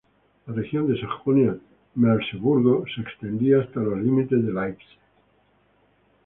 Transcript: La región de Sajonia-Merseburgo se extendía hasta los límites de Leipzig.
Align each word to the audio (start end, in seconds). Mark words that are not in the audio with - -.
La 0.47 0.55
región 0.55 0.87
de 0.87 0.99
Sajonia-Merseburgo 0.99 2.83
se 2.87 3.01
extendía 3.03 3.59
hasta 3.61 3.81
los 3.81 3.99
límites 3.99 4.43
de 4.43 4.51
Leipzig. 4.51 4.97